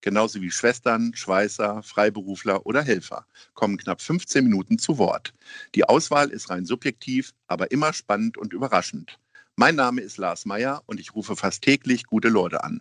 [0.00, 5.32] genauso wie Schwestern, Schweißer, Freiberufler oder Helfer, kommen knapp 15 Minuten zu Wort.
[5.74, 9.18] Die Auswahl ist rein subjektiv, aber immer spannend und überraschend.
[9.56, 12.80] Mein Name ist Lars Meyer und ich rufe fast täglich gute Leute an.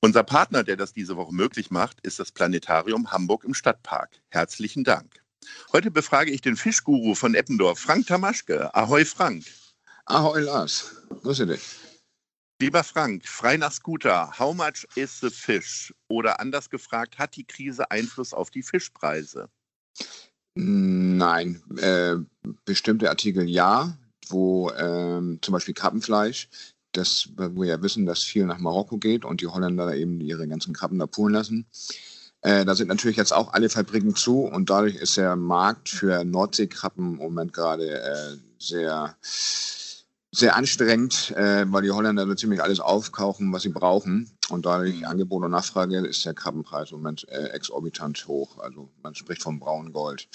[0.00, 4.10] Unser Partner, der das diese Woche möglich macht, ist das Planetarium Hamburg im Stadtpark.
[4.28, 5.22] Herzlichen Dank.
[5.72, 8.74] Heute befrage ich den Fischguru von Eppendorf, Frank Tamaschke.
[8.74, 9.44] Ahoi, Frank.
[10.04, 10.96] Ahoi, Lars.
[11.22, 11.62] Grüße dich.
[12.60, 15.94] Lieber Frank, frei nach Scooter, how much is the fish?
[16.08, 19.48] Oder anders gefragt, hat die Krise Einfluss auf die Fischpreise?
[20.56, 22.16] Nein, äh,
[22.64, 23.96] bestimmte Artikel ja,
[24.28, 26.48] wo ähm, zum Beispiel Krabbenfleisch,
[26.90, 30.48] das, wo wir ja wissen, dass viel nach Marokko geht und die Holländer eben ihre
[30.48, 31.64] ganzen Krabben da poolen lassen.
[32.40, 36.24] Äh, da sind natürlich jetzt auch alle Fabriken zu und dadurch ist der Markt für
[36.24, 39.16] Nordseekrabben im Moment gerade äh, sehr
[40.30, 44.30] sehr anstrengend, äh, weil die Holländer so ziemlich alles aufkaufen, was sie brauchen.
[44.50, 45.04] Und dadurch mhm.
[45.04, 48.58] Angebot und Nachfrage ist der Krabbenpreis im Moment äh, exorbitant hoch.
[48.58, 50.28] Also man spricht vom braunen Gold.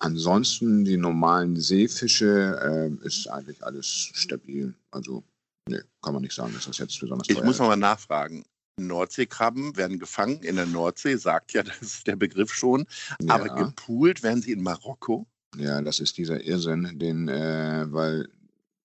[0.00, 4.74] Ansonsten die normalen Seefische äh, ist eigentlich alles stabil.
[4.90, 5.22] Also
[5.68, 8.44] nee, kann man nicht sagen, dass das jetzt besonders Ich muss nochmal nachfragen.
[8.80, 12.86] Nordseekrabben werden gefangen in der Nordsee, sagt ja, das ist der Begriff schon.
[13.22, 13.34] Ja.
[13.34, 15.26] Aber gepoolt werden sie in Marokko?
[15.56, 18.28] Ja, das ist dieser Irrsinn, den, äh, weil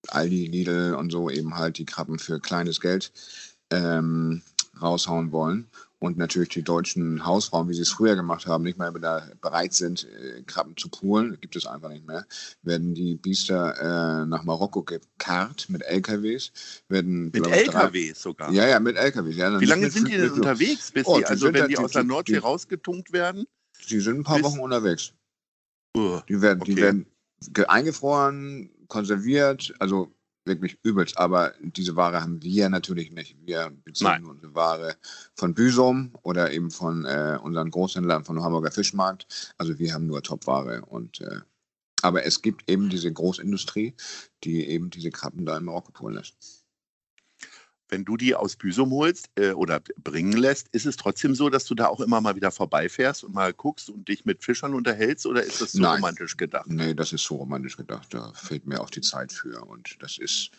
[0.08, 3.12] Aldi, Lidl und so eben halt die Krabben für kleines Geld
[3.70, 4.42] ähm,
[4.80, 5.68] raushauen wollen.
[6.04, 10.06] Und natürlich die deutschen Hausfrauen, wie sie es früher gemacht haben, nicht mehr bereit sind,
[10.06, 12.26] äh, Krabben zu poolen, gibt es einfach nicht mehr,
[12.62, 16.52] werden die Biester äh, nach Marokko gekarrt mit LKWs.
[16.88, 18.52] Werden, mit LKWs sogar?
[18.52, 19.36] Ja, ja, mit LKWs.
[19.36, 22.04] Ja, wie lange sind die denn unterwegs, bis oh, die, also wenn die aus der
[22.04, 23.46] Nordsee die, rausgetunkt werden?
[23.88, 25.14] Die sind ein paar Wochen unterwegs.
[25.96, 26.74] Uh, die werden, okay.
[26.74, 27.06] die werden
[27.66, 30.14] eingefroren, konserviert, also
[30.44, 31.18] wirklich übelst.
[31.18, 33.36] Aber diese Ware haben wir natürlich nicht.
[33.44, 34.24] Wir beziehen Nein.
[34.24, 34.96] unsere Ware
[35.34, 39.54] von Büsum oder eben von äh, unseren Großhändlern vom Hamburger Fischmarkt.
[39.58, 41.40] Also wir haben nur Topware und äh,
[42.02, 43.94] aber es gibt eben diese Großindustrie,
[44.44, 46.63] die eben diese Krabben da in Marokko polen lässt
[47.88, 51.64] wenn du die aus Büsum holst äh, oder bringen lässt, ist es trotzdem so, dass
[51.64, 55.26] du da auch immer mal wieder vorbeifährst und mal guckst und dich mit Fischern unterhältst
[55.26, 55.96] oder ist das so Nein.
[55.96, 56.66] romantisch gedacht?
[56.68, 58.12] Nee, das ist so romantisch gedacht.
[58.14, 60.50] Da fehlt mir auch die Zeit für und das ist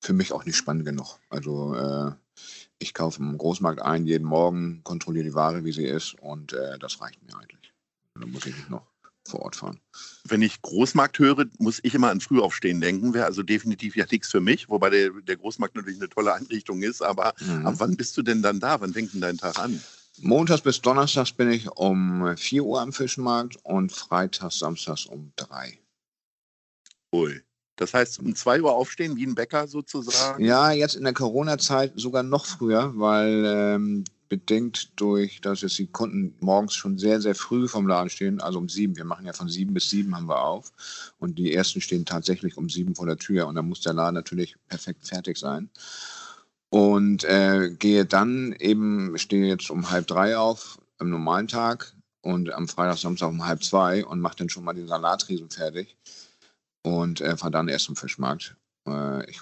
[0.00, 1.18] für mich auch nicht spannend genug.
[1.28, 2.12] Also äh,
[2.78, 6.78] ich kaufe im Großmarkt ein jeden Morgen, kontrolliere die Ware, wie sie ist und äh,
[6.78, 7.74] das reicht mir eigentlich.
[8.14, 8.86] Da muss ich nicht noch
[9.30, 9.80] vor Ort fahren.
[10.24, 13.14] Wenn ich Großmarkt höre, muss ich immer an Frühaufstehen denken.
[13.14, 16.82] Wäre also definitiv ja nichts für mich, wobei der, der Großmarkt natürlich eine tolle Einrichtung
[16.82, 17.02] ist.
[17.02, 17.66] Aber mhm.
[17.66, 18.80] ab wann bist du denn dann da?
[18.80, 19.80] Wann fängt denn dein Tag an?
[20.18, 25.78] Montags bis Donnerstags bin ich um 4 Uhr am Fischmarkt und Freitags, Samstags um 3.
[27.12, 27.40] Ui.
[27.76, 30.44] Das heißt, um 2 Uhr aufstehen, wie ein Bäcker sozusagen?
[30.44, 35.88] Ja, jetzt in der Corona-Zeit sogar noch früher, weil ähm, bedingt durch, dass jetzt die
[35.88, 38.96] Kunden morgens schon sehr, sehr früh vom Laden stehen, also um sieben.
[38.96, 41.12] Wir machen ja von sieben bis sieben haben wir auf.
[41.18, 43.48] Und die ersten stehen tatsächlich um sieben vor der Tür.
[43.48, 45.68] Und dann muss der Laden natürlich perfekt fertig sein.
[46.70, 51.92] Und äh, gehe dann eben, stehe jetzt um halb drei auf am normalen Tag
[52.22, 55.96] und am Freitag, Samstag um halb zwei und mache dann schon mal den Salatriesen fertig
[56.82, 58.54] und äh, fahre dann erst zum Fischmarkt.
[58.86, 59.40] Äh, ich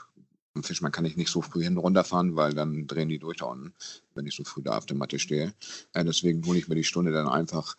[0.58, 3.46] am Fischmann kann ich nicht so früh hin runterfahren, weil dann drehen die durch da
[3.46, 3.72] unten,
[4.14, 5.54] wenn ich so früh da auf der Matte stehe.
[5.94, 7.76] Äh, deswegen hole ich mir die Stunde dann einfach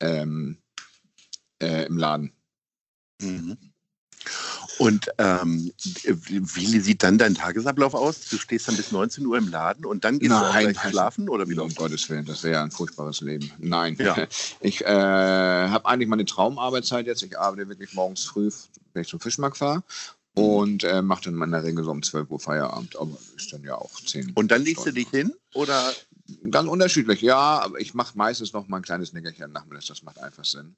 [0.00, 0.58] ähm,
[1.62, 2.32] äh, im Laden.
[3.20, 3.56] Mhm.
[4.78, 5.70] Und ähm,
[6.04, 8.28] wie sieht dann dein Tagesablauf aus?
[8.28, 11.28] Du stehst dann bis 19 Uhr im Laden und dann gehst Nein, du gleich schlafen
[11.28, 13.50] oder wie Um Gottes Willen, das wäre ja ein furchtbares Leben.
[13.58, 14.26] Nein, ja.
[14.60, 17.22] ich äh, habe eigentlich meine Traumarbeitszeit jetzt.
[17.22, 18.50] Ich arbeite wirklich morgens früh,
[18.92, 19.82] wenn ich zum Fischmarkt fahre.
[20.34, 23.62] Und äh, macht dann in der Regel so um 12 Uhr Feierabend, aber ist dann
[23.64, 25.92] ja auch 10 Und dann legst du dich hin oder?
[26.50, 30.18] Ganz unterschiedlich, ja, aber ich mache meistens noch mal ein kleines Nickerchen nachmittags, das macht
[30.18, 30.76] einfach Sinn.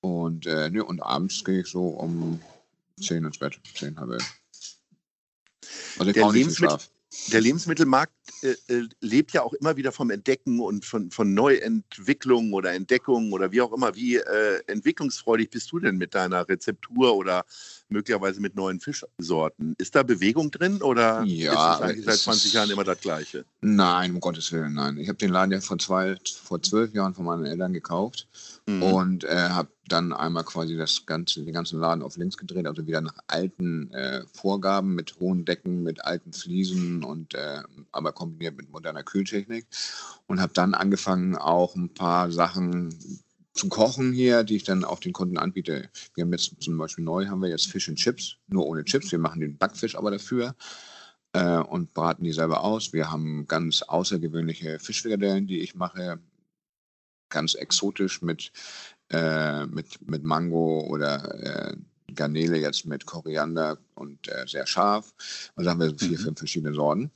[0.00, 2.40] Und, äh, ne, und abends gehe ich so um
[3.00, 4.34] 10 ins Bett, 10, halb elf.
[5.98, 6.91] Also ich brauche nicht Schlaf
[7.32, 8.12] der Lebensmittelmarkt
[8.42, 13.32] äh, äh, lebt ja auch immer wieder vom Entdecken und von, von Neuentwicklungen oder Entdeckungen
[13.32, 13.94] oder wie auch immer.
[13.94, 17.44] Wie äh, entwicklungsfreudig bist du denn mit deiner Rezeptur oder
[17.88, 19.74] möglicherweise mit neuen Fischsorten?
[19.78, 23.44] Ist da Bewegung drin oder ja, ist es eigentlich seit 20 Jahren immer das Gleiche?
[23.60, 24.96] Nein, um Gottes Willen, nein.
[24.96, 28.26] Ich habe den Laden ja vor, zwei, vor zwölf Jahren von meinen Eltern gekauft
[28.66, 28.82] mhm.
[28.82, 32.86] und äh, habe dann einmal quasi das ganze, den ganzen Laden auf links gedreht, also
[32.86, 37.62] wieder nach alten äh, Vorgaben mit hohen Decken, mit alten Fliesen und äh,
[37.92, 39.66] aber kombiniert mit moderner Kühltechnik.
[40.26, 42.94] Und habe dann angefangen, auch ein paar Sachen
[43.54, 45.90] zu kochen hier, die ich dann auch den Kunden anbiete.
[46.14, 49.12] Wir haben jetzt zum Beispiel neu haben wir jetzt Fish and Chips, nur ohne Chips.
[49.12, 50.54] Wir machen den Backfisch aber dafür
[51.32, 52.92] äh, und braten die selber aus.
[52.92, 56.18] Wir haben ganz außergewöhnliche Fischfrikadellen, die ich mache,
[57.28, 58.52] ganz exotisch mit,
[59.12, 61.76] äh, mit, mit Mango oder äh,
[62.14, 65.14] Garnele jetzt mit Koriander und äh, sehr scharf.
[65.56, 66.22] Also haben wir vier, mhm.
[66.22, 67.10] fünf verschiedene Sorten.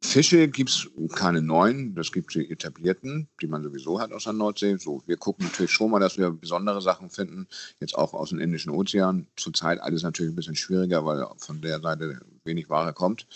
[0.00, 4.32] Fische gibt es keine neuen, das gibt die etablierten, die man sowieso hat aus der
[4.32, 4.76] Nordsee.
[4.76, 7.48] So, wir gucken natürlich schon mal, dass wir besondere Sachen finden,
[7.80, 9.26] jetzt auch aus dem Indischen Ozean.
[9.36, 13.26] Zurzeit alles natürlich ein bisschen schwieriger, weil von der Seite wenig Ware kommt.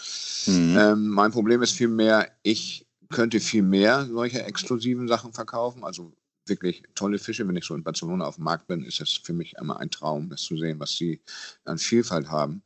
[0.46, 0.76] Mhm.
[0.78, 6.12] Ähm, mein Problem ist vielmehr, ich könnte viel mehr solcher exklusiven Sachen verkaufen, also
[6.46, 7.46] wirklich tolle Fische.
[7.46, 9.90] Wenn ich so in Barcelona auf dem Markt bin, ist das für mich immer ein
[9.90, 11.20] Traum, das zu sehen, was sie
[11.64, 12.62] an Vielfalt haben.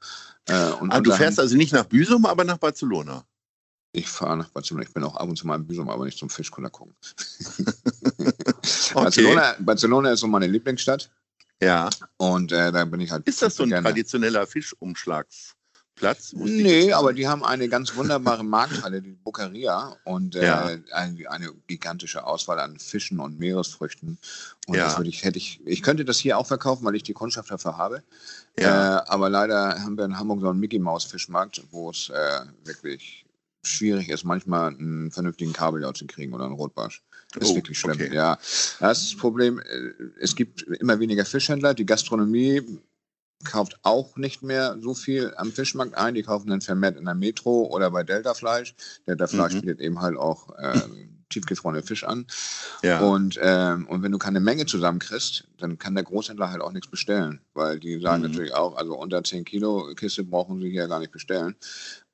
[0.49, 3.25] Äh, ah, du fährst also nicht nach Büsum, aber nach Barcelona.
[3.93, 4.87] Ich fahre nach Barcelona.
[4.87, 6.95] Ich bin auch ab und zu mal in Büsum, aber nicht zum Fischkunder gucken.
[8.19, 8.95] okay.
[8.95, 11.11] Barcelona, Barcelona ist so meine Lieblingsstadt.
[11.63, 11.89] Ja.
[12.19, 13.27] Und äh, da bin ich halt.
[13.27, 13.85] Ist das so ein gerne.
[13.85, 14.47] traditioneller
[15.97, 16.33] Fischumschlagsplatz?
[16.35, 20.65] Nee, aber die haben eine ganz wunderbare Markthalle, die Bucaria, und äh, ja.
[20.93, 24.19] eine, eine, gigantische Auswahl an Fischen und Meeresfrüchten.
[24.67, 24.85] Und ja.
[24.85, 27.51] das würde ich, hätte ich, ich könnte das hier auch verkaufen, weil ich die Kundschaft
[27.51, 28.03] dafür habe.
[28.59, 28.99] Ja.
[28.99, 32.41] Äh, aber leider haben wir in Hamburg so einen Mickey Maus Fischmarkt, wo es äh,
[32.65, 33.25] wirklich
[33.63, 37.03] schwierig ist, manchmal einen vernünftigen Kabeljau zu kriegen oder einen Rotbarsch.
[37.33, 37.95] Das ist oh, wirklich schlimm.
[37.95, 38.15] Okay.
[38.15, 38.39] Ja,
[38.79, 39.59] das Problem.
[39.59, 41.75] Äh, es gibt immer weniger Fischhändler.
[41.75, 42.63] Die Gastronomie
[43.45, 46.15] kauft auch nicht mehr so viel am Fischmarkt ein.
[46.15, 48.75] Die kaufen dann vermehrt in der Metro oder bei Delta Fleisch.
[49.07, 49.61] Delta Fleisch mhm.
[49.61, 50.81] bietet eben halt auch äh,
[51.29, 52.27] tiefgefrorene Fisch an.
[52.83, 53.01] Ja.
[53.01, 56.91] Und, ähm, und wenn du keine Menge zusammenkriegst, dann kann der Großhändler halt auch nichts
[56.91, 58.31] bestellen, weil die sagen mhm.
[58.31, 61.57] natürlich auch, also unter 10 Kilo Kiste brauchen sie hier gar nicht bestellen.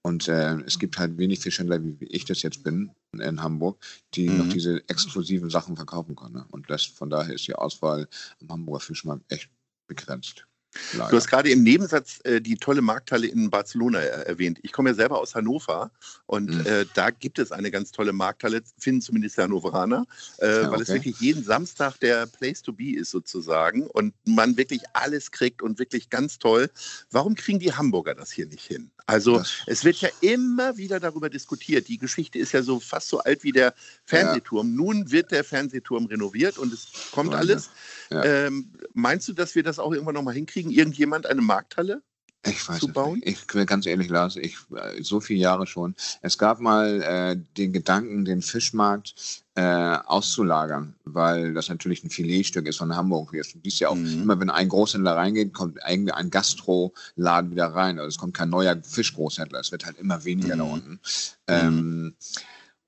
[0.05, 3.79] Und äh, es gibt halt wenig Fischhändler, wie ich das jetzt bin, in Hamburg,
[4.15, 4.39] die mhm.
[4.39, 6.35] noch diese exklusiven Sachen verkaufen können.
[6.35, 6.47] Ne?
[6.51, 8.09] Und das, von daher ist die Auswahl
[8.41, 9.49] am Hamburger Fischmarkt echt
[9.87, 10.47] begrenzt.
[10.95, 11.11] Leider.
[11.11, 14.59] Du hast gerade im Nebensatz äh, die tolle Markthalle in Barcelona äh, erwähnt.
[14.63, 15.91] Ich komme ja selber aus Hannover
[16.27, 16.67] und mhm.
[16.67, 20.07] äh, da gibt es eine ganz tolle Markthalle, finden zumindest die Hannoveraner,
[20.39, 20.83] äh, ja, weil okay.
[20.83, 25.63] es wirklich jeden Samstag der Place to be ist sozusagen und man wirklich alles kriegt
[25.63, 26.71] und wirklich ganz toll.
[27.11, 28.91] Warum kriegen die Hamburger das hier nicht hin?
[29.07, 31.89] Also das es wird ja immer wieder darüber diskutiert.
[31.89, 33.75] Die Geschichte ist ja so fast so alt wie der
[34.05, 34.69] Fernsehturm.
[34.69, 34.77] Ja.
[34.77, 37.71] Nun wird der Fernsehturm renoviert und es kommt alles.
[38.11, 38.25] Ja.
[38.25, 40.62] Ähm, meinst du, dass wir das auch irgendwann nochmal hinkriegen?
[40.71, 42.03] Irgendjemand eine Markthalle?
[42.45, 43.21] Ich weiß zu bauen?
[43.21, 43.47] Nicht.
[43.47, 45.95] Ich will ganz ehrlich, Lars, ich äh, so viele Jahre schon.
[46.23, 52.67] Es gab mal äh, den Gedanken, den Fischmarkt äh, auszulagern, weil das natürlich ein Filetstück
[52.67, 53.31] ist von Hamburg.
[53.31, 54.23] Du siehst ja auch mhm.
[54.23, 57.99] immer, wenn ein Großhändler reingeht, kommt irgendwie ein Gastroladen wieder rein.
[57.99, 59.61] Also es kommt kein neuer Fischgroßhändler.
[59.61, 60.59] Es wird halt immer weniger mhm.
[60.59, 60.91] da unten.
[60.91, 60.99] Mhm.
[61.47, 62.15] Ähm,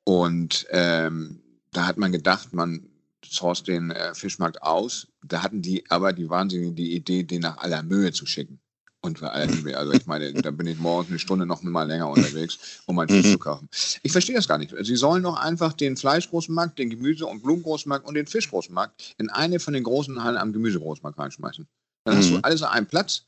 [0.02, 2.88] und ähm, da hat man gedacht, man
[3.24, 5.06] source den äh, Fischmarkt aus.
[5.26, 8.60] Da hatten die aber die wahnsinnige die Idee, den nach aller Mühe zu schicken.
[9.00, 9.76] Und für alle Liebe.
[9.76, 13.06] Also ich meine, da bin ich morgens eine Stunde noch mal länger unterwegs, um mein
[13.06, 13.68] Fisch zu kaufen.
[14.02, 14.74] Ich verstehe das gar nicht.
[14.80, 19.60] Sie sollen doch einfach den Fleischgroßmarkt, den Gemüse- und Blumengroßmarkt und den Fischgroßmarkt in eine
[19.60, 21.66] von den großen Hallen am Gemüsegroßmarkt reinschmeißen.
[22.06, 22.44] Dann hast du mhm.
[22.44, 23.26] alles an einem Platz.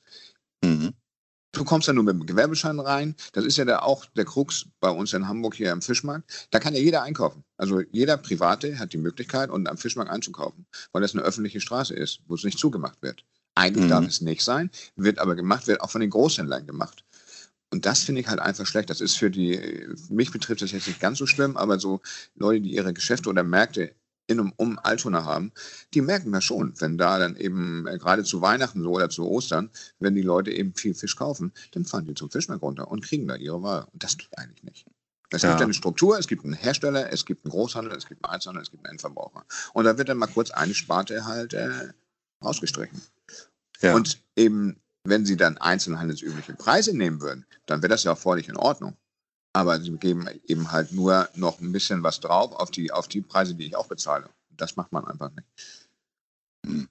[0.64, 0.94] Mhm.
[1.56, 3.14] Du kommst ja nur mit dem Gewerbeschein rein.
[3.32, 6.48] Das ist ja der, auch der Krux bei uns in Hamburg hier am Fischmarkt.
[6.50, 7.44] Da kann ja jeder einkaufen.
[7.56, 11.94] Also jeder Private hat die Möglichkeit, und am Fischmarkt einzukaufen, weil das eine öffentliche Straße
[11.94, 13.24] ist, wo es nicht zugemacht wird.
[13.54, 13.90] Eigentlich mhm.
[13.90, 17.04] darf es nicht sein, wird aber gemacht, wird auch von den Großhändlern gemacht.
[17.70, 18.90] Und das finde ich halt einfach schlecht.
[18.90, 22.02] Das ist für die, mich betrifft das jetzt nicht ganz so schlimm, aber so
[22.34, 23.94] Leute, die ihre Geschäfte oder Märkte
[24.26, 25.52] in und um Altona haben,
[25.94, 29.26] die merken das schon, wenn da dann eben äh, gerade zu Weihnachten so oder zu
[29.26, 33.04] Ostern, wenn die Leute eben viel Fisch kaufen, dann fahren die zum Fischmarkt runter und
[33.04, 33.86] kriegen da ihre Ware.
[33.92, 34.86] Und das geht eigentlich nicht.
[35.30, 35.50] Es ja.
[35.50, 38.62] gibt eine Struktur, es gibt einen Hersteller, es gibt einen Großhandel, es gibt einen Einzelhandel,
[38.62, 39.44] es gibt einen Endverbraucher.
[39.72, 41.92] Und da wird dann mal kurz eine Sparte halt äh,
[42.44, 43.00] rausgestrichen.
[43.80, 43.94] Ja.
[43.94, 48.48] Und eben, wenn sie dann einzelhandelsübliche Preise nehmen würden, dann wäre das ja auch völlig
[48.48, 48.96] in Ordnung
[49.56, 53.22] aber sie geben eben halt nur noch ein bisschen was drauf auf die, auf die
[53.22, 54.28] Preise, die ich auch bezahle.
[54.50, 55.48] Das macht man einfach nicht.
[56.66, 56.88] Hm.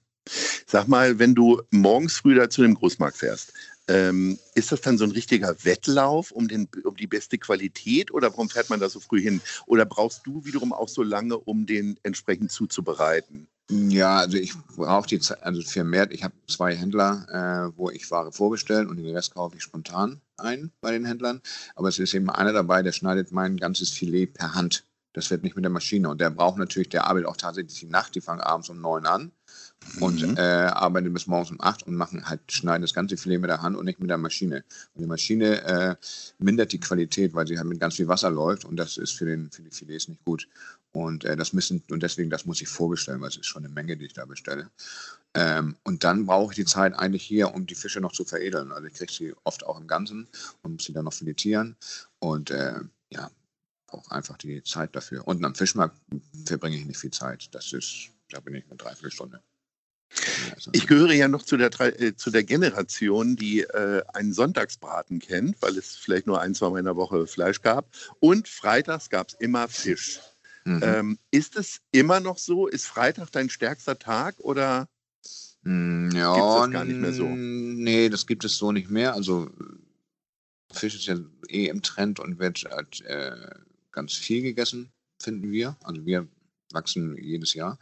[0.66, 3.52] Sag mal, wenn du morgens früh da zu dem Großmarkt fährst,
[3.86, 8.30] ähm, ist das dann so ein richtiger Wettlauf um, den, um die beste Qualität oder
[8.32, 9.40] warum fährt man da so früh hin?
[9.66, 13.46] Oder brauchst du wiederum auch so lange, um den entsprechend zuzubereiten?
[13.68, 18.08] Ja, also ich brauche die Zeit, also vermehrt, ich habe zwei Händler, äh, wo ich
[18.12, 21.40] Ware vorbestelle und den Rest kaufe ich spontan ein bei den Händlern.
[21.74, 24.84] Aber es ist eben einer dabei, der schneidet mein ganzes Filet per Hand.
[25.14, 26.08] Das wird nicht mit der Maschine.
[26.08, 29.04] Und der braucht natürlich, der arbeitet auch tatsächlich die Nacht, die fangen abends um neun
[29.06, 29.32] an
[30.00, 30.36] und mhm.
[30.36, 33.62] äh, arbeiten bis morgens um acht und machen halt, schneiden das ganze Filet mit der
[33.62, 34.64] Hand und nicht mit der Maschine.
[34.94, 35.96] Und die Maschine äh,
[36.38, 39.24] mindert die Qualität, weil sie halt mit ganz viel Wasser läuft und das ist für,
[39.24, 40.48] den, für die Filets nicht gut.
[40.92, 43.72] Und äh, das müssen, und deswegen, das muss ich vorbestellen, weil es ist schon eine
[43.72, 44.70] Menge, die ich da bestelle.
[45.34, 48.72] Ähm, und dann brauche ich die Zeit eigentlich hier, um die Fische noch zu veredeln.
[48.72, 50.26] Also ich kriege sie oft auch im Ganzen
[50.62, 51.76] und muss sie dann noch filetieren.
[52.18, 52.80] Und äh,
[53.10, 53.30] ja,
[53.88, 55.26] auch einfach die Zeit dafür.
[55.28, 55.96] Und am Fischmarkt
[56.46, 57.54] verbringe ich nicht viel Zeit.
[57.54, 59.42] Das ist, da bin ich eine Dreiviertelstunde.
[60.72, 65.60] Ich gehöre ja noch zu der, äh, zu der Generation, die äh, einen Sonntagsbraten kennt,
[65.60, 67.88] weil es vielleicht nur ein, zwei Mal in der Woche Fleisch gab.
[68.20, 70.20] Und freitags gab es immer Fisch.
[70.64, 70.80] Mhm.
[70.82, 72.66] Ähm, ist es immer noch so?
[72.66, 74.88] Ist Freitag dein stärkster Tag oder
[75.62, 77.28] hm, ja, gibt es das gar nicht mehr so?
[77.28, 79.14] Nee, das gibt es so nicht mehr.
[79.14, 79.50] Also
[80.72, 81.16] Fisch ist ja
[81.48, 83.50] eh im Trend und wird halt, äh,
[83.92, 85.76] ganz viel gegessen, finden wir.
[85.82, 86.28] Also wir
[86.72, 87.78] wachsen jedes Jahr.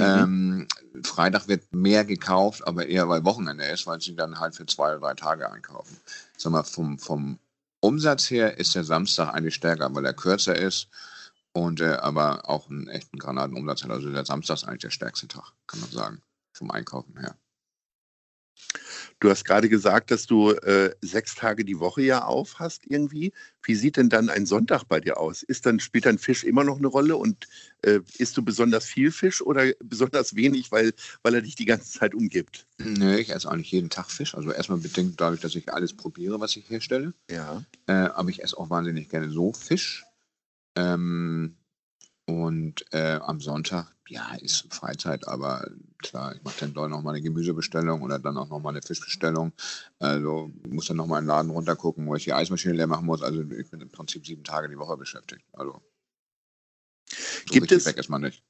[0.00, 0.66] Mhm.
[0.94, 4.66] Ähm, Freitag wird mehr gekauft, aber eher weil Wochenende ist, weil sie dann halt für
[4.66, 5.96] zwei oder drei Tage einkaufen.
[6.36, 7.38] Sag mal, vom, vom
[7.80, 10.88] Umsatz her ist der Samstag eigentlich stärker, weil er kürzer ist
[11.52, 13.90] und äh, aber auch einen echten Granatenumsatz hat.
[13.90, 17.36] Also der Samstag ist eigentlich der stärkste Tag, kann man sagen, vom Einkaufen her.
[19.20, 23.34] Du hast gerade gesagt, dass du äh, sechs Tage die Woche ja auf hast irgendwie.
[23.62, 25.42] Wie sieht denn dann ein Sonntag bei dir aus?
[25.42, 27.46] Ist dann, spielt dann Fisch immer noch eine Rolle und
[27.82, 31.98] äh, isst du besonders viel Fisch oder besonders wenig, weil, weil er dich die ganze
[31.98, 32.66] Zeit umgibt?
[32.78, 34.34] Nee, ich esse eigentlich jeden Tag Fisch.
[34.34, 37.12] Also erstmal bedingt dadurch, dass ich alles probiere, was ich herstelle.
[37.30, 37.62] Ja.
[37.86, 40.06] Äh, aber ich esse auch wahnsinnig gerne so Fisch.
[40.76, 41.56] Ähm,
[42.30, 47.22] und äh, am Sonntag, ja, ist Freizeit, aber klar, ich mache dann dort nochmal eine
[47.22, 49.52] Gemüsebestellung oder dann auch nochmal eine Fischbestellung.
[49.98, 53.22] Also muss dann nochmal in den Laden runtergucken, wo ich die Eismaschine leer machen muss.
[53.22, 55.44] Also ich bin im Prinzip sieben Tage die Woche beschäftigt.
[55.52, 55.80] Also
[57.10, 58.42] so gibt es, weg ist man nicht.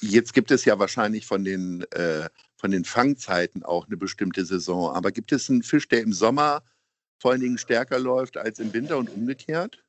[0.00, 4.94] Jetzt gibt es ja wahrscheinlich von den, äh, von den Fangzeiten auch eine bestimmte Saison.
[4.94, 6.62] Aber gibt es einen Fisch, der im Sommer
[7.18, 9.84] vor allen Dingen stärker läuft als im Winter und umgekehrt?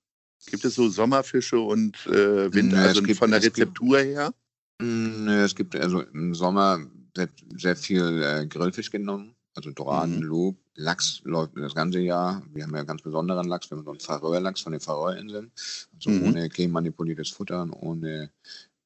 [0.47, 4.33] Gibt es so Sommerfische und äh, Winter, nee, also gibt, von der Rezeptur gibt, her?
[4.81, 6.79] Nee, es gibt also im Sommer
[7.15, 10.23] wird sehr viel äh, Grillfisch genommen, also Doraden, mhm.
[10.23, 12.41] Lob, Lachs läuft das ganze Jahr.
[12.53, 15.51] Wir haben ja ganz besonderen Lachs, wir haben so einen Färöer-Lachs von den Färöerinseln,
[15.93, 16.23] also mhm.
[16.23, 18.31] ohne genmanipuliertes Futter und ohne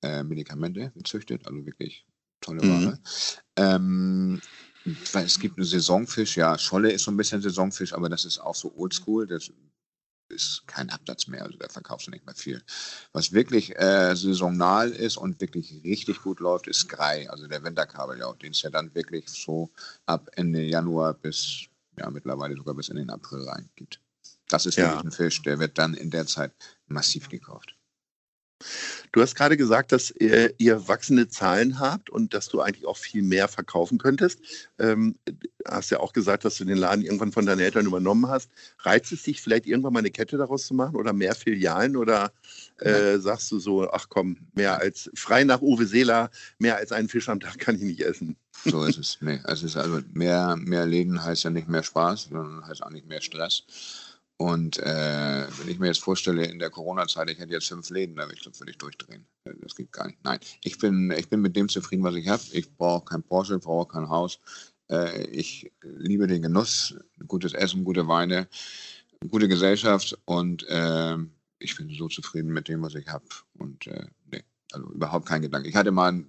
[0.01, 2.05] äh, Medikamente gezüchtet, also wirklich
[2.41, 2.91] tolle Ware.
[2.91, 2.97] Mhm.
[3.55, 4.41] Ähm,
[5.13, 8.55] es gibt einen Saisonfisch, ja, Scholle ist so ein bisschen Saisonfisch, aber das ist auch
[8.55, 9.25] so oldschool.
[9.25, 9.51] Das
[10.35, 12.61] ist kein Absatz mehr, also da verkaufst du nicht mehr viel.
[13.13, 18.33] Was wirklich äh, saisonal ist und wirklich richtig gut läuft, ist Grei, also der Winterkabeljau,
[18.33, 19.71] den es ja dann wirklich so
[20.05, 21.65] ab Ende Januar bis,
[21.97, 23.99] ja mittlerweile sogar bis in den April rein gibt.
[24.49, 24.85] Das ist ja.
[24.85, 26.51] wirklich ein Fisch, der wird dann in der Zeit
[26.87, 27.75] massiv gekauft.
[29.11, 32.97] Du hast gerade gesagt, dass ihr, ihr, wachsende Zahlen habt und dass du eigentlich auch
[32.97, 34.39] viel mehr verkaufen könntest.
[34.79, 35.15] Ähm,
[35.67, 38.49] hast ja auch gesagt, dass du den Laden irgendwann von deinen Eltern übernommen hast.
[38.79, 42.31] Reizt es dich vielleicht irgendwann mal eine Kette daraus zu machen oder mehr Filialen oder
[42.79, 47.09] äh, sagst du so, ach komm, mehr als frei nach Uwe Seeler, mehr als einen
[47.09, 48.37] Fisch am Tag kann ich nicht essen.
[48.63, 49.17] So ist es.
[49.21, 52.89] Nee, es ist also mehr, mehr Läden heißt ja nicht mehr Spaß, sondern heißt auch
[52.89, 53.63] nicht mehr Stress.
[54.37, 58.15] Und äh, wenn ich mir jetzt vorstelle, in der Corona-Zeit, ich hätte jetzt fünf Läden,
[58.15, 59.25] da würde ich, würde ich durchdrehen.
[59.61, 60.21] Das geht gar nicht.
[60.23, 62.43] Nein, ich bin, ich bin mit dem zufrieden, was ich habe.
[62.51, 64.39] Ich brauche kein Porsche, brauche kein Haus.
[64.89, 66.95] Äh, ich liebe den Genuss,
[67.27, 68.47] gutes Essen, gute Weine,
[69.29, 71.17] gute Gesellschaft und äh,
[71.59, 73.25] ich bin so zufrieden mit dem, was ich habe.
[73.57, 75.69] Und äh, nee, also überhaupt kein Gedanke.
[75.69, 76.23] Ich hatte mal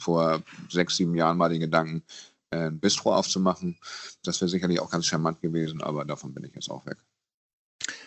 [0.00, 2.02] vor sechs, sieben Jahren mal den Gedanken,
[2.50, 3.78] äh, ein Bistro aufzumachen.
[4.24, 6.98] Das wäre sicherlich auch ganz charmant gewesen, aber davon bin ich jetzt auch weg.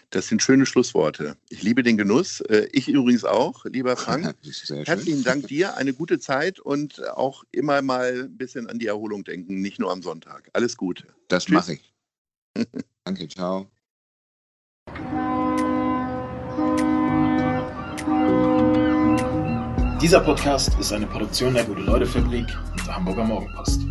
[0.09, 1.35] Das sind schöne Schlussworte.
[1.49, 2.41] Ich liebe den Genuss.
[2.41, 4.35] Äh, ich übrigens auch, lieber Frank.
[4.85, 5.77] Herzlichen Dank dir.
[5.77, 9.91] Eine gute Zeit und auch immer mal ein bisschen an die Erholung denken, nicht nur
[9.91, 10.49] am Sonntag.
[10.53, 11.07] Alles Gute.
[11.27, 11.93] Das mache ich.
[13.03, 13.69] Danke, ciao.
[20.01, 23.81] Dieser Podcast ist eine Produktion der Gute-Leute-Fabrik und der Hamburger Morgenpost.